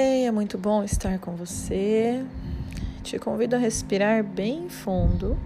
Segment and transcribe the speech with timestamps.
[0.00, 2.24] Ei, é muito bom estar com você.
[3.02, 5.36] Te convido a respirar bem fundo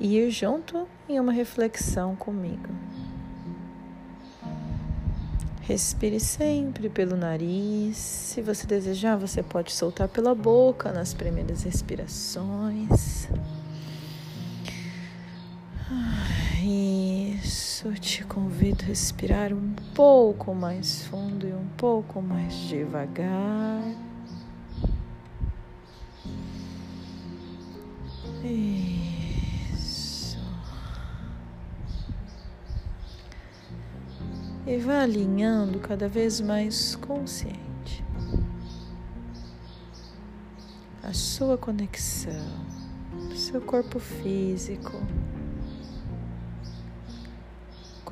[0.00, 2.70] e ir junto em uma reflexão comigo.
[5.60, 7.98] Respire sempre pelo nariz.
[7.98, 13.28] Se você desejar, você pode soltar pela boca nas primeiras respirações.
[17.74, 23.82] Isso, te convido a respirar um pouco mais fundo e um pouco mais devagar.
[28.44, 30.38] Isso.
[34.64, 38.04] E vá alinhando cada vez mais consciente
[41.02, 42.54] a sua conexão,
[43.34, 44.92] seu corpo físico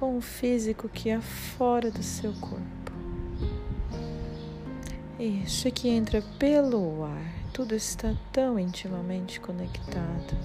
[0.03, 2.93] com o físico que há fora do seu corpo.
[5.17, 10.37] Isso que entra pelo ar, tudo está tão intimamente conectado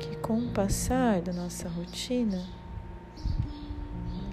[0.00, 2.42] que, com o passar da nossa rotina,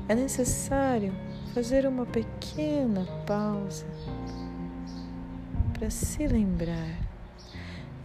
[0.08, 1.14] é necessário
[1.54, 3.86] fazer uma pequena pausa
[5.74, 6.98] para se lembrar.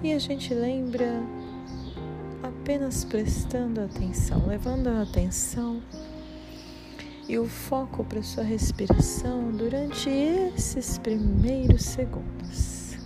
[0.03, 1.22] E a gente lembra
[2.67, 5.81] apenas prestando atenção, levando a atenção
[7.28, 12.98] e o foco para sua respiração durante esses primeiros segundos.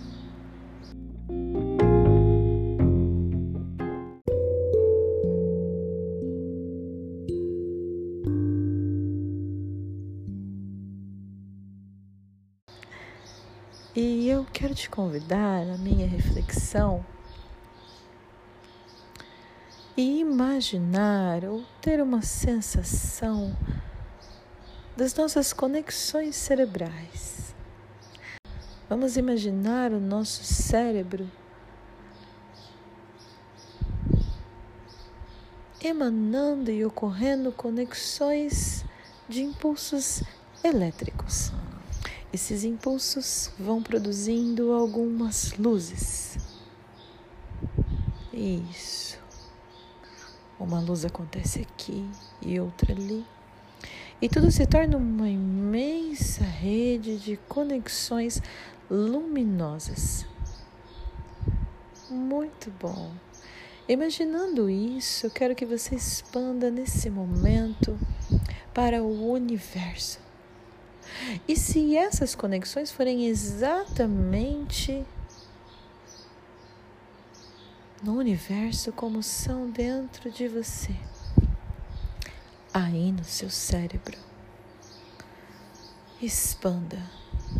[13.95, 17.05] E eu quero te convidar a minha reflexão
[20.01, 23.55] e imaginar ou ter uma sensação
[24.97, 27.53] das nossas conexões cerebrais.
[28.89, 31.29] Vamos imaginar o nosso cérebro
[35.79, 38.83] emanando e ocorrendo conexões
[39.29, 40.23] de impulsos
[40.63, 41.51] elétricos.
[42.33, 46.39] Esses impulsos vão produzindo algumas luzes.
[48.33, 49.10] Isso.
[50.61, 52.07] Uma luz acontece aqui
[52.39, 53.25] e outra ali.
[54.21, 58.39] E tudo se torna uma imensa rede de conexões
[58.87, 60.23] luminosas.
[62.11, 63.11] Muito bom.
[63.89, 67.97] Imaginando isso, eu quero que você expanda nesse momento
[68.71, 70.19] para o universo.
[71.47, 75.03] E se essas conexões forem exatamente
[78.03, 80.95] no universo como são dentro de você,
[82.73, 84.17] aí no seu cérebro.
[86.19, 86.99] Expanda,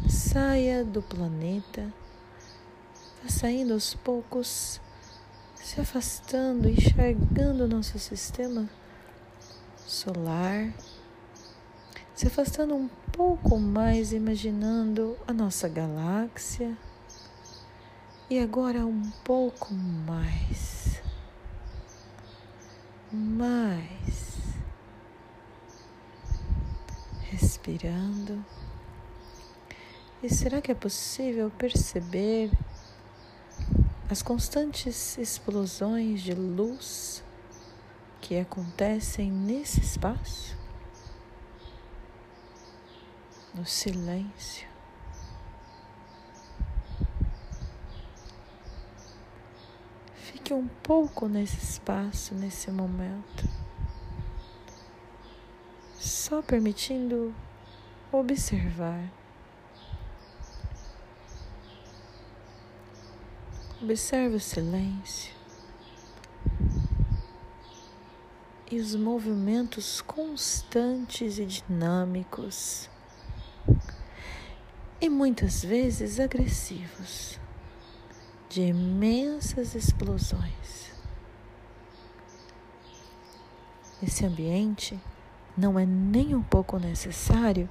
[0.09, 1.94] saia do planeta,
[3.22, 4.81] vá saindo aos poucos,
[5.56, 8.68] se afastando, enxergando o nosso sistema
[9.85, 10.74] solar,
[12.16, 16.75] se afastando um pouco mais, imaginando a nossa galáxia
[18.31, 21.03] e agora um pouco mais.
[23.12, 24.56] Mais.
[27.24, 28.46] Respirando.
[30.24, 32.50] E será que é possível perceber
[34.09, 37.22] as constantes explosões de luz
[38.22, 40.58] que acontecem nesse espaço?
[43.53, 44.70] No silêncio.
[50.31, 53.44] Fique um pouco nesse espaço, nesse momento,
[56.00, 57.36] só permitindo
[58.14, 59.12] observar.
[63.84, 65.34] Observe o silêncio
[68.72, 72.89] e os movimentos constantes e dinâmicos,
[75.01, 77.40] e muitas vezes agressivos
[78.51, 80.92] de imensas explosões.
[84.01, 85.00] Nesse ambiente,
[85.57, 87.69] não é nem um pouco necessário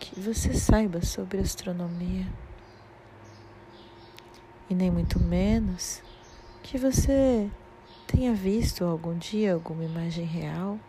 [0.00, 2.26] que você saiba sobre astronomia,
[4.68, 6.02] e nem muito menos
[6.64, 7.48] que você
[8.08, 10.80] tenha visto algum dia alguma imagem real,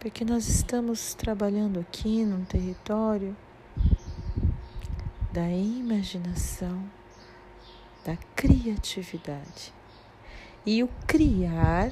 [0.00, 3.36] porque nós estamos trabalhando aqui num território
[5.34, 6.88] da imaginação,
[8.04, 9.74] da criatividade.
[10.64, 11.90] E o criar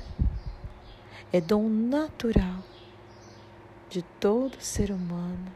[1.32, 2.62] é dom natural
[3.90, 5.50] de todo ser humano,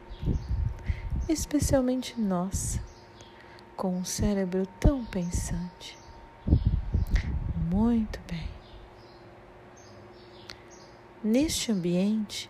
[1.29, 2.77] especialmente nós,
[3.77, 5.97] com um cérebro tão pensante.
[7.71, 8.49] Muito bem.
[11.23, 12.49] Neste ambiente,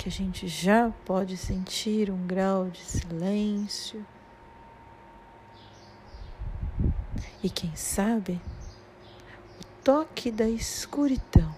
[0.00, 4.02] que a gente já pode sentir um grau de silêncio,
[7.42, 8.40] e quem sabe
[9.60, 11.54] o toque da escuridão,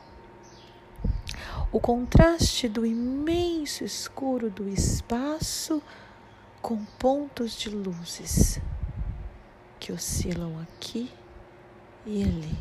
[1.70, 5.80] o contraste do imenso escuro do espaço
[6.60, 8.60] com pontos de luzes
[9.78, 11.08] que oscilam aqui
[12.04, 12.58] e ali.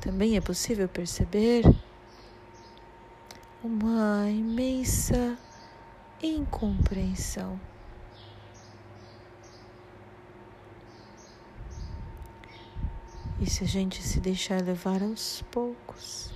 [0.00, 1.64] Também é possível perceber
[3.62, 5.38] uma imensa
[6.22, 7.60] incompreensão.
[13.40, 16.32] E se a gente se deixar levar aos poucos,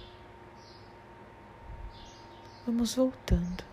[2.67, 3.65] vamos voltando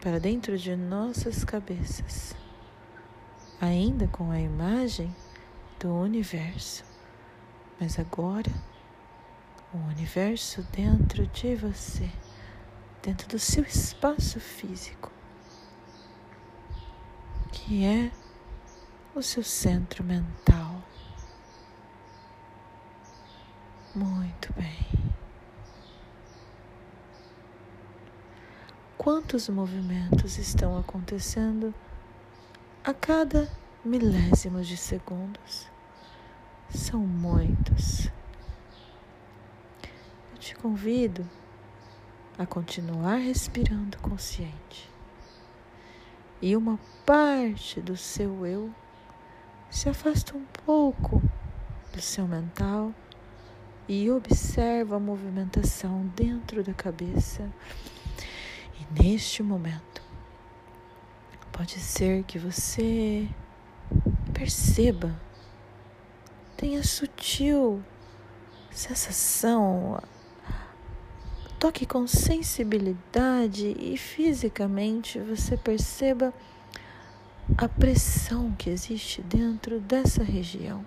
[0.00, 2.36] para dentro de nossas cabeças,
[3.58, 5.14] ainda com a imagem
[5.80, 6.84] do universo,
[7.80, 8.52] mas agora
[9.74, 12.08] o universo dentro de você,
[13.02, 15.10] dentro do seu espaço físico,
[17.50, 18.12] que é
[19.16, 20.80] o seu centro mental.
[23.92, 24.86] Muito bem.
[28.96, 31.74] Quantos movimentos estão acontecendo
[32.84, 33.50] a cada
[33.84, 35.68] milésimo de segundos?
[36.70, 38.10] São muitos.
[40.44, 41.26] Te convido
[42.36, 44.90] a continuar respirando consciente.
[46.42, 48.70] E uma parte do seu eu
[49.70, 51.22] se afasta um pouco
[51.94, 52.92] do seu mental
[53.88, 57.50] e observa a movimentação dentro da cabeça.
[58.78, 60.02] E neste momento,
[61.52, 63.26] pode ser que você
[64.34, 65.18] perceba,
[66.54, 67.82] tenha sutil
[68.70, 69.98] sensação,
[71.64, 76.30] toque com sensibilidade e fisicamente você perceba
[77.56, 80.84] a pressão que existe dentro dessa região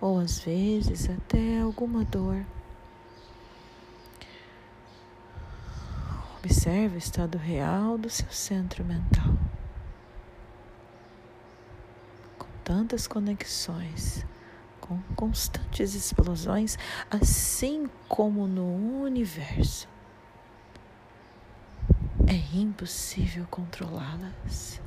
[0.00, 2.42] ou às vezes até alguma dor.
[6.38, 9.36] Observe o estado real do seu centro mental.
[12.38, 14.24] Com tantas conexões,
[14.88, 16.78] com constantes explosões,
[17.10, 19.86] assim como no universo.
[22.26, 24.80] É impossível controlá-las.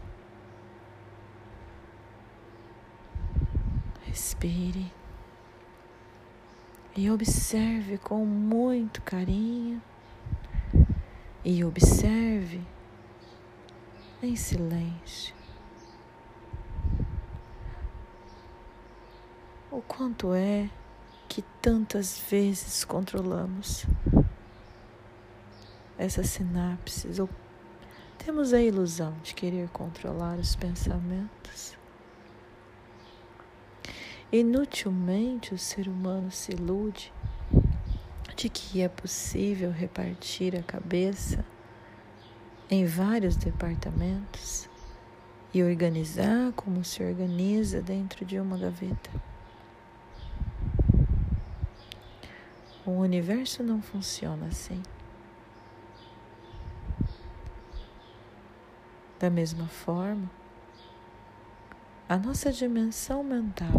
[4.05, 4.91] Respire
[6.97, 9.81] e observe com muito carinho
[11.45, 12.61] e observe
[14.21, 15.40] em silêncio
[19.97, 20.69] quanto é
[21.27, 23.85] que tantas vezes controlamos
[25.97, 27.29] essas sinapses ou
[28.17, 31.77] temos a ilusão de querer controlar os pensamentos.
[34.31, 37.11] Inutilmente o ser humano se ilude
[38.37, 41.43] de que é possível repartir a cabeça
[42.69, 44.69] em vários departamentos
[45.53, 49.30] e organizar como se organiza dentro de uma gaveta.
[52.91, 54.83] O universo não funciona assim.
[59.17, 60.29] Da mesma forma,
[62.09, 63.69] a nossa dimensão mental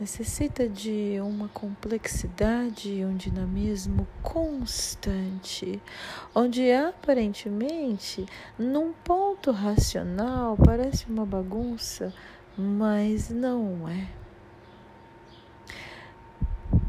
[0.00, 5.82] necessita de uma complexidade e um dinamismo constante,
[6.34, 8.24] onde aparentemente,
[8.58, 12.10] num ponto racional, parece uma bagunça,
[12.56, 14.25] mas não é.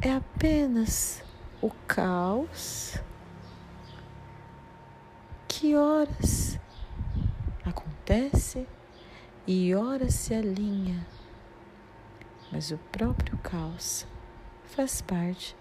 [0.01, 1.23] É apenas
[1.61, 3.01] o caos
[5.47, 6.59] que horas
[7.65, 8.67] acontece
[9.47, 11.05] e horas se alinha
[12.51, 14.05] mas o próprio caos
[14.65, 15.55] faz parte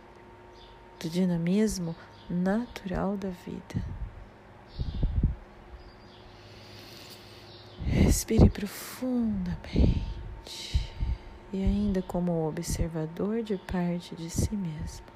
[1.01, 1.97] do dinamismo
[2.29, 3.83] natural da vida.
[7.85, 10.86] Respire profundamente
[11.53, 15.07] e, ainda como observador de parte de si mesmo,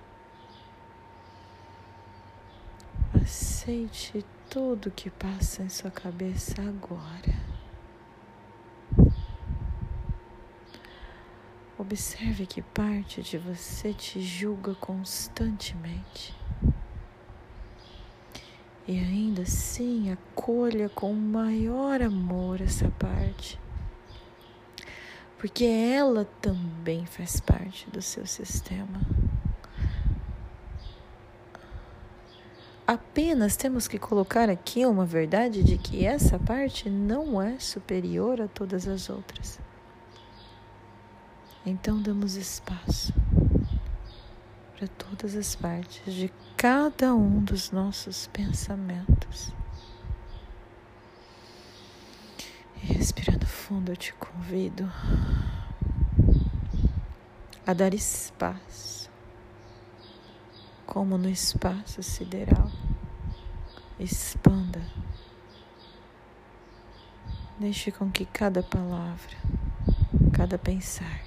[3.22, 7.50] aceite tudo que passa em sua cabeça agora.
[11.78, 16.36] Observe que parte de você te julga constantemente.
[18.86, 23.58] E ainda assim, acolha com maior amor essa parte.
[25.40, 29.00] Porque ela também faz parte do seu sistema.
[32.86, 38.48] Apenas temos que colocar aqui uma verdade de que essa parte não é superior a
[38.48, 39.58] todas as outras.
[41.64, 43.14] Então damos espaço
[44.76, 49.54] para todas as partes de cada um dos nossos pensamentos.
[52.82, 54.90] E respirando fundo, eu te convido
[57.64, 59.08] a dar espaço,
[60.84, 62.68] como no espaço sideral.
[63.96, 64.82] Expanda.
[67.60, 69.36] Deixe com que cada palavra,
[70.32, 71.20] cada pensar,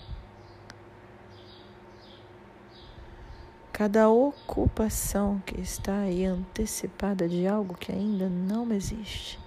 [3.71, 9.39] cada ocupação que está aí antecipada de algo que ainda não existe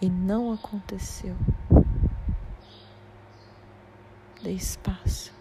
[0.00, 1.36] e não aconteceu.
[4.42, 5.32] Dê espaço.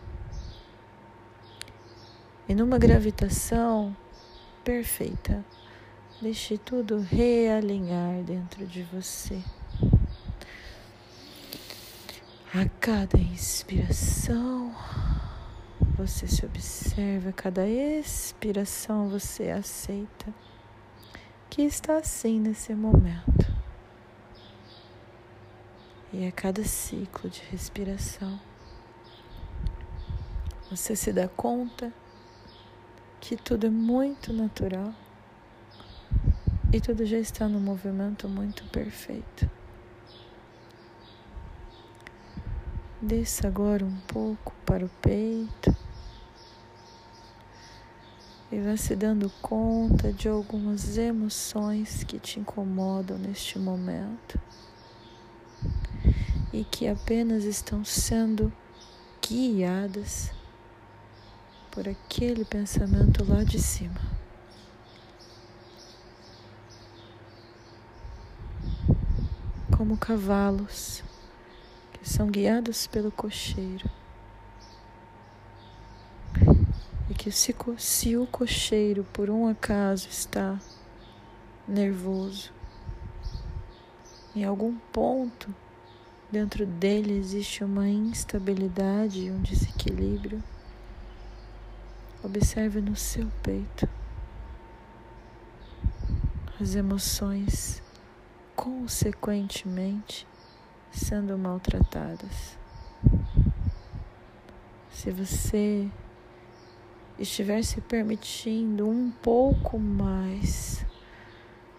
[2.48, 3.96] E numa gravitação
[4.64, 5.44] perfeita,
[6.22, 9.42] deixe tudo realinhar dentro de você.
[12.54, 14.74] A cada inspiração,
[15.98, 20.34] você se observa, cada expiração você aceita
[21.50, 23.54] que está assim nesse momento.
[26.14, 28.40] E a cada ciclo de respiração,
[30.70, 31.94] você se dá conta
[33.22, 34.94] que tudo é muito natural
[36.74, 39.50] e tudo já está num movimento muito perfeito.
[43.02, 45.76] Desça agora um pouco para o peito
[48.52, 54.40] e vá se dando conta de algumas emoções que te incomodam neste momento
[56.52, 58.52] e que apenas estão sendo
[59.22, 60.32] guiadas
[61.76, 64.02] por aquele pensamento lá de cima.
[69.78, 71.04] Como cavalos
[71.94, 73.88] que são guiados pelo cocheiro.
[77.26, 80.60] que se, se o cocheiro por um acaso está
[81.68, 82.54] nervoso,
[84.36, 85.52] em algum ponto
[86.32, 90.44] dentro dele existe uma instabilidade e um desequilíbrio,
[92.26, 93.88] observe no seu peito
[96.60, 97.84] as emoções
[98.56, 100.26] consequentemente
[100.92, 102.58] sendo maltratadas.
[104.90, 105.88] Se você
[107.20, 110.84] estiver se permitindo um pouco mais,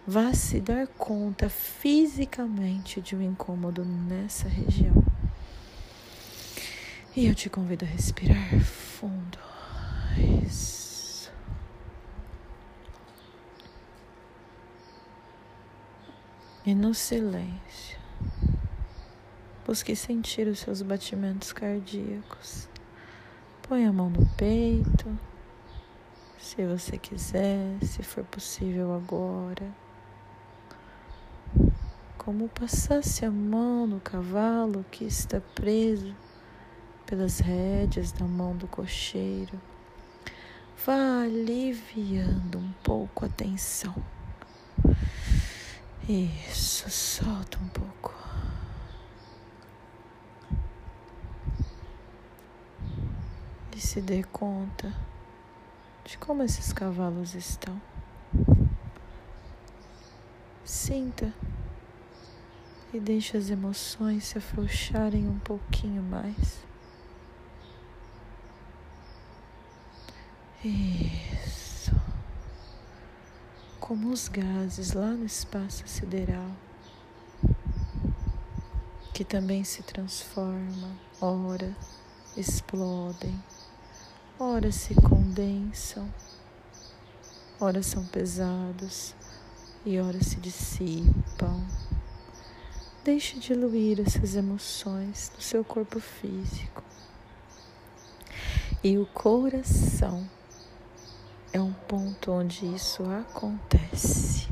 [0.05, 5.03] vá se dar conta fisicamente de um incômodo nessa região.
[7.15, 9.56] E eu te convido a respirar fundo.
[10.17, 11.31] Isso.
[16.65, 17.97] E no silêncio,
[19.65, 22.67] busque sentir os seus batimentos cardíacos.
[23.61, 25.17] Põe a mão no peito,
[26.37, 29.69] se você quiser, se for possível agora.
[32.17, 36.15] Como passasse a mão no cavalo que está preso
[37.05, 39.57] pelas rédeas da mão do cocheiro.
[40.85, 43.95] Vá aliviando um pouco a tensão.
[46.07, 47.87] Isso, solta um pouco.
[53.77, 54.91] e se dê conta
[56.03, 57.79] de como esses cavalos estão.
[60.65, 61.31] Sinta
[62.91, 66.66] e deixe as emoções se afrouxarem um pouquinho mais.
[70.63, 71.95] Isso.
[73.79, 76.51] Como os gases lá no espaço sideral,
[79.13, 81.75] que também se transformam, ora
[82.35, 83.39] explodem
[84.39, 86.07] ora se condensam,
[87.59, 89.15] ora são pesados
[89.83, 91.65] e ora se dissipam.
[93.03, 96.83] Deixe diluir essas emoções no seu corpo físico.
[98.83, 100.29] E o coração
[101.57, 104.47] é um ponto onde isso acontece.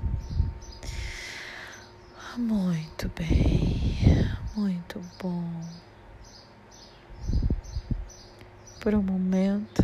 [2.37, 3.97] Muito bem,
[4.55, 5.43] muito bom.
[8.81, 9.83] por um momento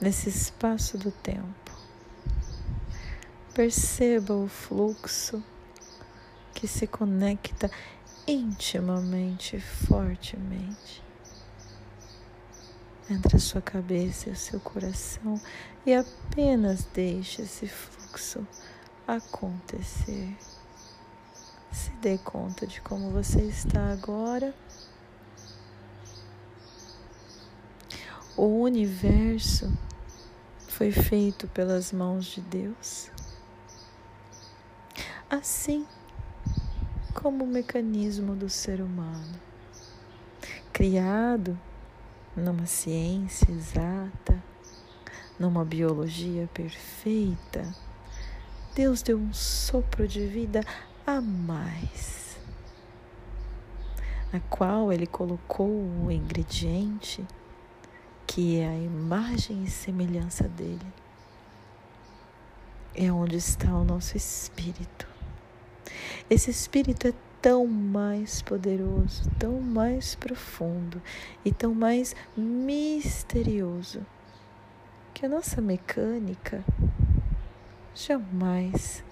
[0.00, 1.70] nesse espaço do tempo.
[3.54, 5.40] Perceba o fluxo
[6.52, 7.70] que se conecta
[8.26, 11.07] intimamente, fortemente
[13.10, 15.40] entre a sua cabeça e o seu coração
[15.86, 18.46] e apenas deixe esse fluxo
[19.06, 20.36] acontecer.
[21.72, 24.54] Se dê conta de como você está agora.
[28.36, 29.72] O universo
[30.68, 33.10] foi feito pelas mãos de Deus.
[35.28, 35.86] Assim
[37.14, 39.40] como o mecanismo do ser humano,
[40.72, 41.58] criado
[42.38, 44.42] numa ciência exata,
[45.38, 47.74] numa biologia perfeita,
[48.74, 50.60] Deus deu um sopro de vida
[51.06, 52.38] a mais,
[54.32, 57.26] a qual Ele colocou o ingrediente
[58.26, 60.92] que é a imagem e semelhança dele.
[62.94, 65.08] É onde está o nosso espírito.
[66.28, 71.00] Esse espírito é tão mais poderoso, tão mais profundo
[71.44, 74.04] e tão mais misterioso
[75.14, 76.64] que a nossa mecânica
[77.94, 79.04] jamais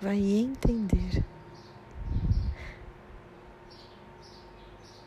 [0.00, 1.24] vai entender.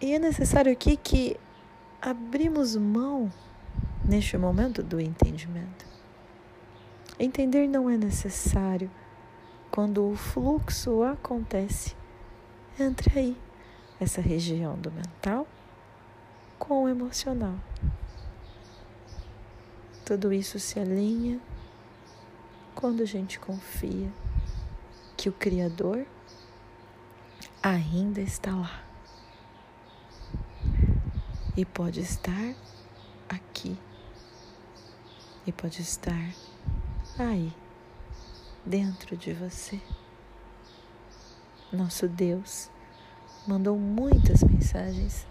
[0.02, 1.38] E é necessário aqui que
[2.02, 3.32] abrimos mão
[4.04, 5.86] neste momento do entendimento.
[7.20, 8.90] Entender não é necessário
[9.76, 11.94] quando o fluxo acontece
[12.80, 13.38] entre aí,
[14.00, 15.46] essa região do mental
[16.58, 17.56] com o emocional.
[20.06, 21.42] Tudo isso se alinha
[22.74, 24.10] quando a gente confia
[25.18, 26.06] que o Criador
[27.62, 28.82] ainda está lá
[31.58, 32.56] e pode estar
[33.28, 33.78] aqui
[35.46, 36.34] e pode estar
[37.20, 37.65] aí
[38.66, 39.80] dentro de você.
[41.72, 42.70] Nosso Deus
[43.48, 45.28] mandou muitas mensagens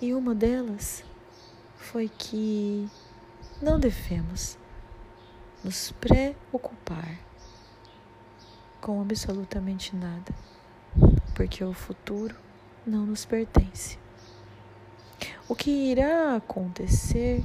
[0.00, 1.02] e uma delas
[1.76, 2.88] foi que
[3.62, 4.58] não devemos
[5.64, 7.18] nos preocupar
[8.80, 10.32] com absolutamente nada,
[11.34, 12.36] porque o futuro
[12.86, 13.98] não nos pertence.
[15.48, 17.44] O que irá acontecer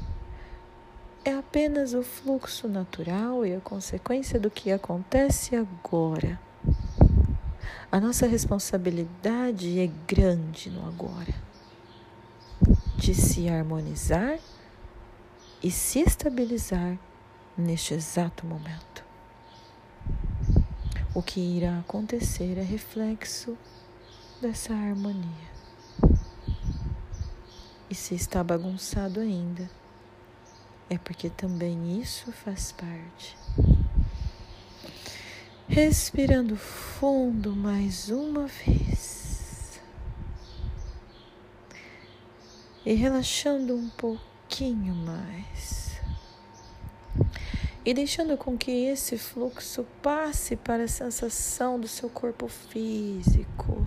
[1.25, 6.39] é apenas o fluxo natural e a consequência do que acontece agora.
[7.91, 11.33] A nossa responsabilidade é grande no agora,
[12.97, 14.39] de se harmonizar
[15.61, 16.97] e se estabilizar
[17.57, 19.05] neste exato momento.
[21.13, 23.55] O que irá acontecer é reflexo
[24.41, 25.53] dessa harmonia.
[27.89, 29.69] E se está bagunçado ainda,
[30.89, 33.37] é porque também isso faz parte.
[35.67, 39.79] Respirando fundo mais uma vez.
[42.85, 45.99] E relaxando um pouquinho mais.
[47.85, 53.85] E deixando com que esse fluxo passe para a sensação do seu corpo físico.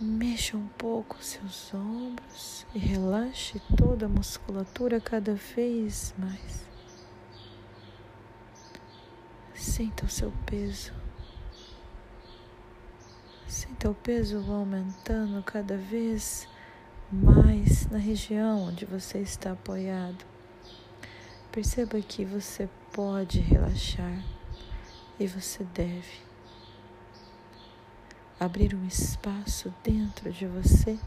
[0.00, 6.64] Mexa um pouco seus ombros e relaxe toda a musculatura cada vez mais.
[9.56, 10.92] Sinta o seu peso.
[13.48, 16.48] Sinta o peso aumentando cada vez
[17.10, 20.24] mais na região onde você está apoiado.
[21.50, 24.22] Perceba que você pode relaxar
[25.18, 26.27] e você deve
[28.38, 30.98] abrir um espaço dentro de você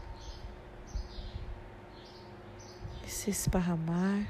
[3.04, 4.26] e se esparramar,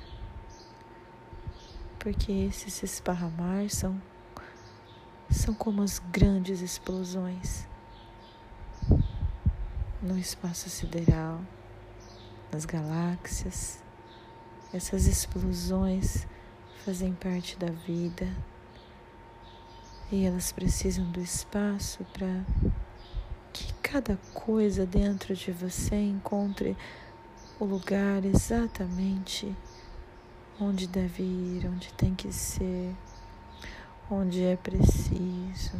[1.98, 4.00] porque esses se esparramar são,
[5.28, 7.66] são como as grandes explosões
[10.00, 11.40] no espaço sideral,
[12.52, 13.82] nas galáxias.
[14.72, 16.26] Essas explosões
[16.84, 18.28] fazem parte da vida
[20.10, 22.44] e elas precisam do espaço para
[23.92, 26.74] cada coisa dentro de você encontre
[27.60, 29.54] o lugar exatamente
[30.58, 32.96] onde deve ir, onde tem que ser,
[34.10, 35.72] onde é preciso.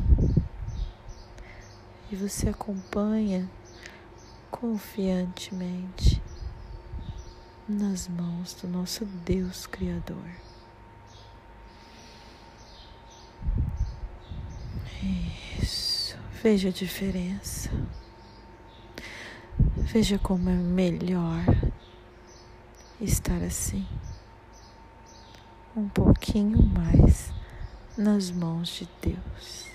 [2.11, 3.49] E você acompanha
[4.51, 6.21] confiantemente
[7.67, 10.29] nas mãos do nosso Deus Criador.
[15.63, 16.15] Isso.
[16.43, 17.71] Veja a diferença.
[19.85, 21.45] Veja como é melhor
[23.01, 23.87] estar assim,
[25.77, 27.31] um pouquinho mais
[27.99, 29.71] nas mãos de Deus.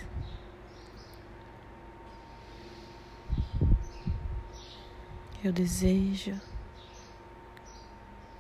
[5.44, 6.40] Eu desejo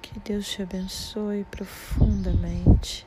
[0.02, 3.06] que Deus te abençoe profundamente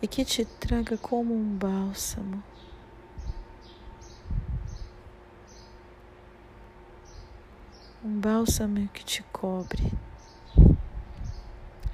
[0.00, 2.42] e que te traga como um bálsamo.
[8.04, 9.92] Um bálsamo que te cobre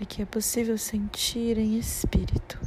[0.00, 2.58] e que é possível sentir em espírito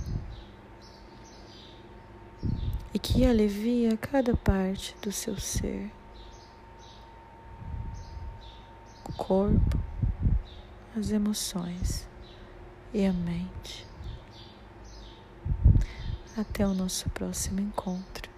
[2.94, 5.92] e que alivia cada parte do seu ser,
[9.10, 9.80] o corpo,
[10.96, 12.08] as emoções
[12.94, 13.88] e a mente.
[16.38, 18.30] Até o nosso próximo encontro.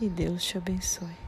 [0.00, 1.27] E Deus te abençoe.